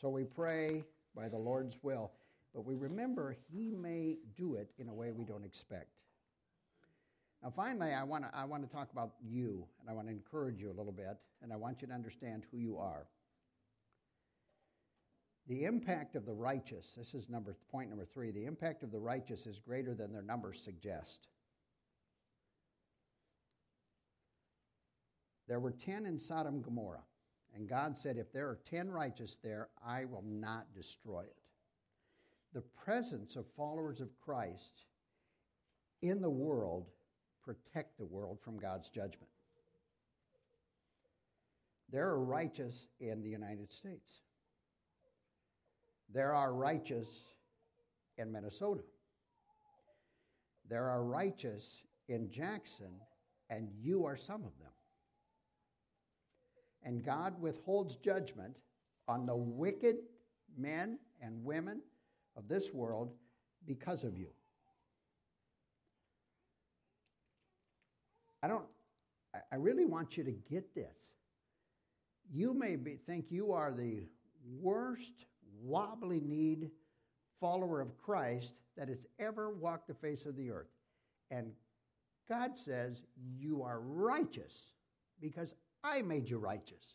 [0.00, 2.12] so we pray by the Lord's will,
[2.54, 5.92] but we remember He may do it in a way we don't expect.
[7.42, 10.12] Now, finally, I want to I want to talk about you, and I want to
[10.12, 13.06] encourage you a little bit, and I want you to understand who you are.
[15.48, 18.98] The impact of the righteous, this is number point number 3, the impact of the
[18.98, 21.28] righteous is greater than their numbers suggest.
[25.46, 27.04] There were 10 in Sodom and Gomorrah,
[27.54, 31.36] and God said, If there are 10 righteous there, I will not destroy it.
[32.52, 34.84] The presence of followers of Christ
[36.02, 36.88] in the world
[37.46, 39.30] protect the world from God's judgment.
[41.90, 44.10] There are righteous in the United States.
[46.12, 47.06] There are righteous
[48.18, 48.82] in Minnesota.
[50.68, 51.64] There are righteous
[52.08, 53.00] in Jackson,
[53.48, 54.72] and you are some of them.
[56.82, 58.56] And God withholds judgment
[59.06, 59.96] on the wicked
[60.58, 61.80] men and women
[62.36, 63.12] of this world
[63.66, 64.28] because of you.
[68.46, 68.64] I don't,
[69.50, 70.96] I really want you to get this.
[72.32, 74.04] You may be, think you are the
[74.60, 75.26] worst,
[75.60, 76.70] wobbly kneed
[77.40, 80.70] follower of Christ that has ever walked the face of the earth.
[81.32, 81.50] And
[82.28, 83.02] God says,
[83.36, 84.74] You are righteous
[85.20, 86.94] because I made you righteous.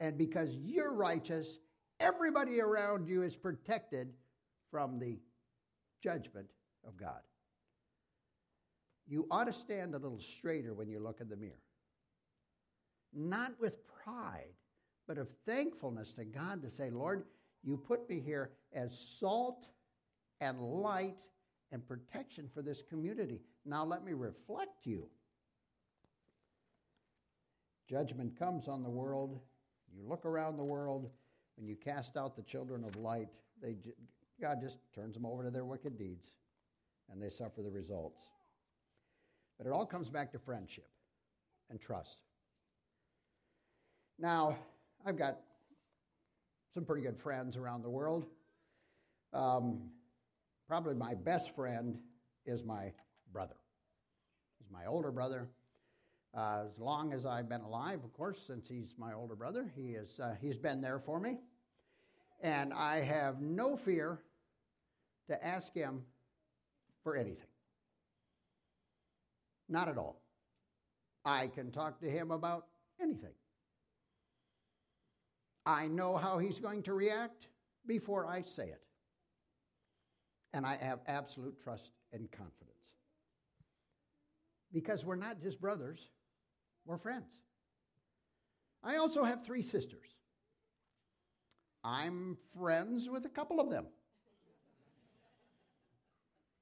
[0.00, 1.58] And because you're righteous,
[2.00, 4.14] everybody around you is protected
[4.70, 5.18] from the
[6.02, 6.48] judgment
[6.86, 7.20] of God
[9.08, 11.62] you ought to stand a little straighter when you look in the mirror.
[13.14, 14.52] Not with pride,
[15.06, 17.24] but of thankfulness to God to say, Lord,
[17.64, 19.68] you put me here as salt
[20.40, 21.16] and light
[21.72, 23.40] and protection for this community.
[23.64, 25.08] Now let me reflect you.
[27.88, 29.40] Judgment comes on the world.
[29.94, 31.10] You look around the world,
[31.56, 33.28] when you cast out the children of light,
[33.62, 33.76] they,
[34.40, 36.30] God just turns them over to their wicked deeds,
[37.10, 38.20] and they suffer the results.
[39.58, 40.88] But it all comes back to friendship
[41.68, 42.18] and trust.
[44.18, 44.56] Now,
[45.04, 45.40] I've got
[46.72, 48.26] some pretty good friends around the world.
[49.32, 49.90] Um,
[50.68, 51.98] probably my best friend
[52.46, 52.92] is my
[53.32, 53.56] brother.
[54.58, 55.48] He's my older brother.
[56.34, 59.92] Uh, as long as I've been alive, of course, since he's my older brother, he
[59.92, 61.38] is, uh, he's been there for me.
[62.42, 64.20] And I have no fear
[65.26, 66.04] to ask him
[67.02, 67.47] for anything.
[69.68, 70.22] Not at all.
[71.24, 72.66] I can talk to him about
[73.00, 73.34] anything.
[75.66, 77.48] I know how he's going to react
[77.86, 78.80] before I say it.
[80.54, 82.94] And I have absolute trust and confidence.
[84.72, 86.08] Because we're not just brothers,
[86.86, 87.40] we're friends.
[88.82, 90.08] I also have three sisters.
[91.84, 93.86] I'm friends with a couple of them.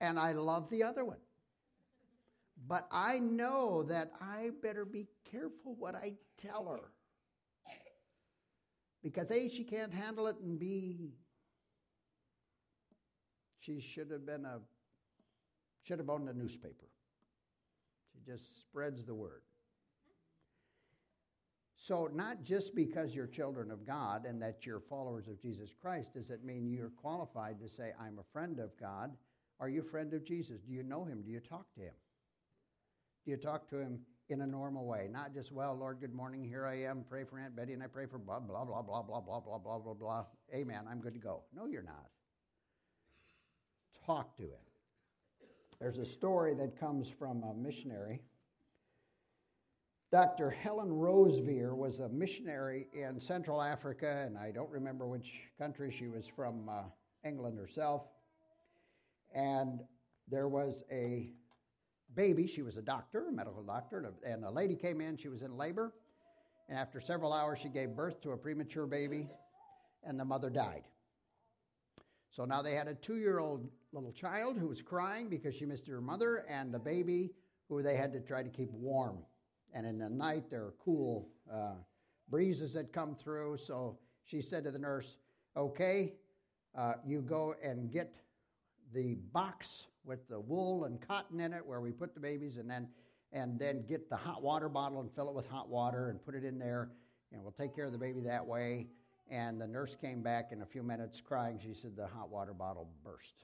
[0.00, 1.18] And I love the other one.
[2.66, 6.90] But I know that I better be careful what I tell her.
[9.02, 11.12] Because A, she can't handle it, and B,
[13.60, 14.58] she should have been a,
[15.84, 16.88] should have owned a newspaper.
[18.12, 19.42] She just spreads the word.
[21.76, 26.14] So, not just because you're children of God and that you're followers of Jesus Christ
[26.14, 29.12] does it mean you're qualified to say, I'm a friend of God.
[29.60, 30.62] Are you a friend of Jesus?
[30.62, 31.22] Do you know him?
[31.22, 31.92] Do you talk to him?
[33.26, 33.98] Do you talk to him
[34.28, 35.08] in a normal way?
[35.10, 37.88] Not just, well, Lord, good morning, here I am, pray for Aunt Betty, and I
[37.88, 40.24] pray for blah, blah, blah, blah, blah, blah, blah, blah, blah, blah.
[40.54, 41.42] Amen, I'm good to go.
[41.52, 42.06] No, you're not.
[44.06, 45.48] Talk to him.
[45.80, 48.22] There's a story that comes from a missionary.
[50.12, 50.48] Dr.
[50.48, 56.06] Helen Roseveare was a missionary in Central Africa, and I don't remember which country she
[56.06, 56.84] was from, uh,
[57.24, 58.06] England herself.
[59.34, 59.80] And
[60.28, 61.32] there was a
[62.14, 62.46] baby.
[62.46, 65.16] She was a doctor, a medical doctor, and a, lady came in.
[65.16, 65.92] She was in labor,
[66.68, 69.28] And after several hours, she gave birth to a premature baby,
[70.04, 70.84] and the mother died.
[72.30, 75.64] So now they had a two year old little child who was crying because she
[75.64, 77.32] missed her mother, and a baby
[77.68, 79.18] who they had to try to keep warm.
[79.72, 81.74] And in the night, there were cool uh,
[82.28, 83.58] breezes that come through.
[83.58, 85.16] So she said to the nurse,
[85.56, 86.14] Okay,
[86.76, 88.14] uh, you go and get
[88.92, 92.70] the box with the wool and cotton in it where we put the babies, and
[92.70, 92.88] then
[93.32, 96.34] and then get the hot water bottle and fill it with hot water and put
[96.34, 96.90] it in there,
[97.32, 98.86] and we'll take care of the baby that way.
[99.28, 101.58] And the nurse came back in a few minutes crying.
[101.60, 103.34] She said the hot water bottle burst.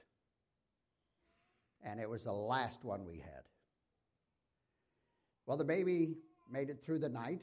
[1.83, 3.43] And it was the last one we had.
[5.45, 6.15] Well, the baby
[6.49, 7.41] made it through the night.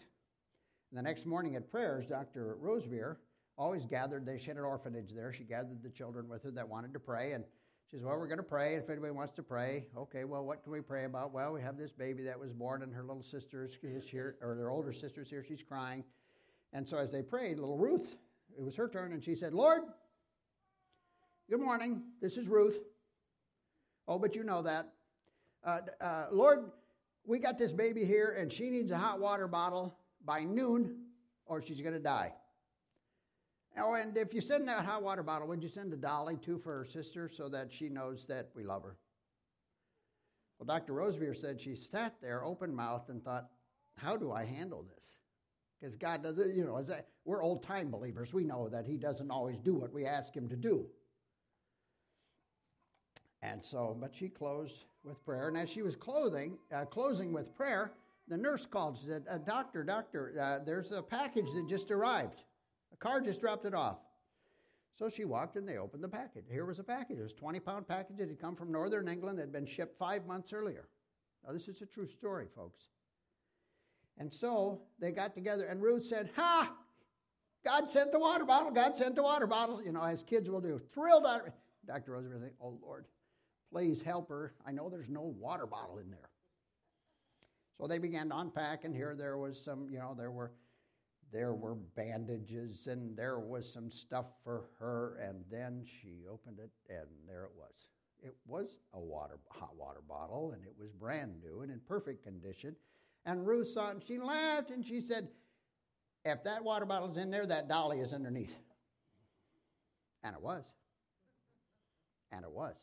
[0.90, 2.56] And the next morning at prayers, Dr.
[2.62, 3.16] Roseveare
[3.58, 5.34] always gathered, they, had an orphanage there.
[5.34, 7.32] She gathered the children with her that wanted to pray.
[7.32, 7.44] And
[7.90, 8.74] she says, Well, we're going to pray.
[8.74, 11.32] If anybody wants to pray, okay, well, what can we pray about?
[11.32, 14.54] Well, we have this baby that was born, and her little sister is here, or
[14.54, 15.44] their older sister's here.
[15.46, 16.04] She's crying.
[16.72, 18.16] And so as they prayed, little Ruth,
[18.56, 19.82] it was her turn, and she said, Lord,
[21.50, 22.04] good morning.
[22.20, 22.78] This is Ruth.
[24.06, 24.92] Oh, but you know that.
[25.64, 26.70] Uh, uh, Lord,
[27.26, 31.06] we got this baby here, and she needs a hot water bottle by noon,
[31.44, 32.34] or she's going to die.
[33.78, 36.58] Oh, and if you send that hot water bottle, would you send a dolly too
[36.58, 38.96] for her sister so that she knows that we love her?
[40.58, 40.92] Well, Dr.
[40.92, 43.48] Roseveare said she sat there open mouthed and thought,
[43.96, 45.16] how do I handle this?
[45.80, 48.34] Because God doesn't, you know, that, we're old time believers.
[48.34, 50.86] We know that He doesn't always do what we ask Him to do.
[53.42, 55.48] And so, but she closed with prayer.
[55.48, 57.92] And as she was clothing, uh, closing with prayer,
[58.28, 58.98] the nurse called.
[59.00, 62.42] She said, uh, Doctor, doctor, uh, there's a package that just arrived.
[63.00, 63.98] Car just dropped it off.
[64.98, 66.44] So she walked and they opened the package.
[66.50, 67.18] Here was a package.
[67.18, 68.20] It was a 20 pound package.
[68.20, 70.88] It had come from northern England, it had been shipped five months earlier.
[71.44, 72.82] Now, this is a true story, folks.
[74.18, 76.70] And so they got together, and Ruth said, Ha!
[77.64, 78.70] God sent the water bottle.
[78.70, 80.80] God sent the water bottle, you know, as kids will do.
[80.92, 81.48] Thrilled out.
[81.86, 82.12] Dr.
[82.12, 83.06] Roseveare said, Oh, Lord,
[83.72, 84.52] please help her.
[84.66, 86.28] I know there's no water bottle in there.
[87.78, 90.52] So they began to unpack, and here there was some, you know, there were
[91.32, 96.70] there were bandages and there was some stuff for her and then she opened it
[96.88, 97.74] and there it was.
[98.22, 102.24] It was a water hot water bottle and it was brand new and in perfect
[102.24, 102.74] condition.
[103.26, 105.28] And ruth saw it and she laughed and she said
[106.24, 108.54] if that water bottle's in there that dolly is underneath.
[110.22, 110.64] And it was.
[112.32, 112.76] And it was.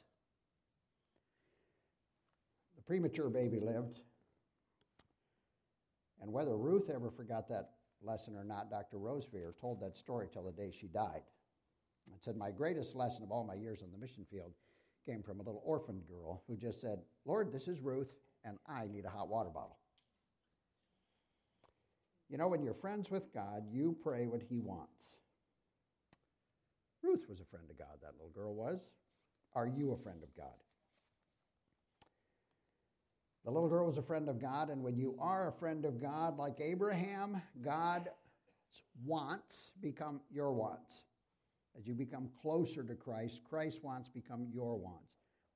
[2.76, 4.00] The premature baby lived.
[6.22, 8.98] And whether ruth ever forgot that lesson or not, Dr.
[8.98, 11.22] Roseveare told that story till the day she died.
[12.14, 14.54] It said, My greatest lesson of all my years on the mission field
[15.06, 18.12] came from a little orphan girl who just said, Lord, this is Ruth,
[18.44, 19.78] and I need a hot water bottle.
[22.30, 25.18] You know, when you're friends with God, you pray what He wants.
[27.02, 28.82] Ruth was a friend of God, that little girl was.
[29.54, 30.56] Are you a friend of God?
[33.48, 36.02] The little girl was a friend of God, and when you are a friend of
[36.02, 38.10] God, like Abraham, God's
[39.06, 41.04] wants become your wants.
[41.80, 45.14] As you become closer to Christ, Christ's wants become your wants.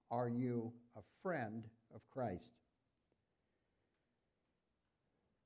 [0.09, 2.51] Are you a friend of Christ?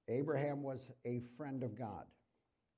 [0.07, 2.05] Abraham was a friend of God.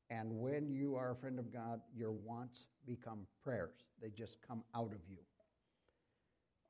[0.10, 3.84] And when you are a friend of God, your wants become prayers.
[4.02, 5.18] They just come out of you.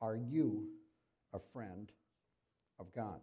[0.00, 0.66] Are you
[1.32, 1.92] a friend
[2.78, 3.20] of God.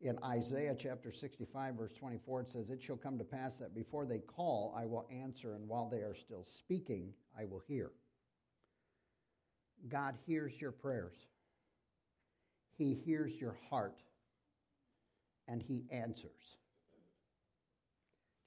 [0.00, 4.04] In Isaiah chapter 65, verse 24, it says, It shall come to pass that before
[4.04, 7.92] they call, I will answer, and while they are still speaking, I will hear.
[9.88, 11.14] God hears your prayers,
[12.76, 14.02] He hears your heart,
[15.46, 16.56] and He answers.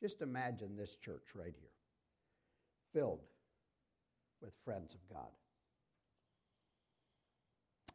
[0.01, 1.71] Just imagine this church right here,
[2.93, 3.21] filled
[4.41, 5.29] with friends of God.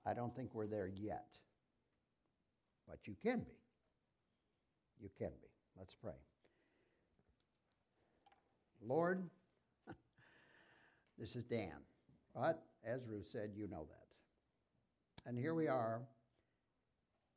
[0.07, 1.27] I don't think we're there yet.
[2.89, 3.57] But you can be.
[5.01, 5.49] You can be.
[5.79, 6.13] Let's pray.
[8.83, 9.23] Lord,
[11.19, 11.73] this is Dan.
[12.35, 15.29] But as Ruth said, you know that.
[15.29, 16.01] And here we are.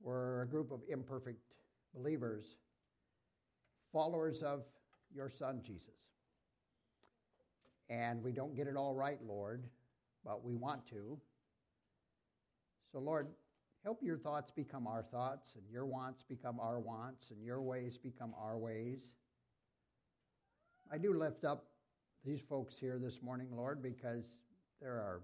[0.02, 1.40] We're a group of imperfect
[1.94, 2.56] believers,
[3.92, 4.64] followers of
[5.14, 5.94] your Son, Jesus.
[7.90, 9.64] And we don't get it all right, Lord,
[10.26, 11.20] but we want to.
[12.94, 13.30] So, Lord,
[13.84, 17.98] help your thoughts become our thoughts, and your wants become our wants, and your ways
[17.98, 19.08] become our ways.
[20.92, 21.66] I do lift up
[22.24, 24.26] these folks here this morning, Lord, because
[24.80, 25.22] there are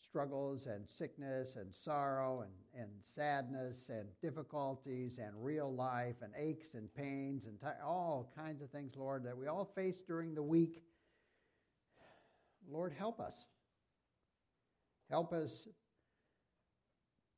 [0.00, 6.72] struggles and sickness and sorrow and, and sadness and difficulties and real life and aches
[6.72, 10.42] and pains and t- all kinds of things, Lord, that we all face during the
[10.42, 10.82] week.
[12.66, 13.36] Lord, help us.
[15.10, 15.68] Help us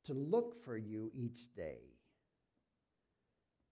[0.09, 1.77] to look for you each day.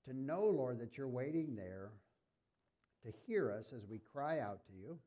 [0.05, 1.89] To know, Lord, that you're waiting there
[3.03, 4.99] to hear us as we cry out to you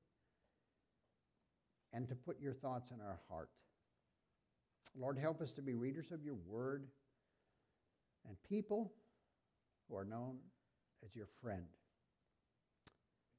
[1.92, 3.50] and to put your thoughts in our heart.
[4.98, 6.88] Lord, help us to be readers of your word
[8.26, 8.92] and people
[9.88, 10.36] who are known
[11.04, 11.66] as your friend.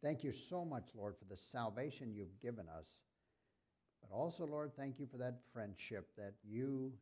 [0.02, 2.86] Thank you so much, Lord, for the salvation you've given us.
[4.02, 6.94] But also, Lord, thank you for that friendship that you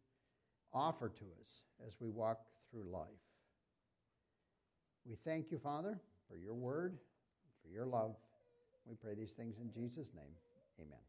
[0.73, 2.39] offer to us as we walk
[2.71, 3.07] through life.
[5.05, 5.99] We thank you, Father,
[6.29, 6.97] for your word,
[7.63, 8.15] for your love.
[8.85, 10.35] We pray these things in Jesus' name.
[10.79, 11.08] Amen.